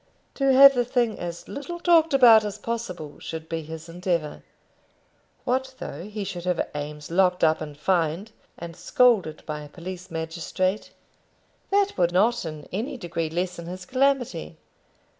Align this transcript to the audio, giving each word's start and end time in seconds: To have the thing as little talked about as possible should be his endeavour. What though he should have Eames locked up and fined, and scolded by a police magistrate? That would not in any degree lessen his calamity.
To 0.33 0.51
have 0.51 0.73
the 0.73 0.83
thing 0.83 1.19
as 1.19 1.47
little 1.47 1.79
talked 1.79 2.11
about 2.11 2.43
as 2.43 2.57
possible 2.57 3.19
should 3.19 3.47
be 3.47 3.61
his 3.61 3.87
endeavour. 3.87 4.41
What 5.43 5.75
though 5.77 6.05
he 6.05 6.23
should 6.23 6.45
have 6.45 6.67
Eames 6.75 7.11
locked 7.11 7.43
up 7.43 7.61
and 7.61 7.77
fined, 7.77 8.31
and 8.57 8.75
scolded 8.75 9.45
by 9.45 9.61
a 9.61 9.69
police 9.69 10.09
magistrate? 10.09 10.89
That 11.69 11.95
would 11.99 12.11
not 12.13 12.45
in 12.45 12.67
any 12.71 12.97
degree 12.97 13.29
lessen 13.29 13.67
his 13.67 13.85
calamity. 13.85 14.57